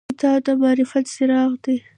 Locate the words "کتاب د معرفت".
0.09-1.05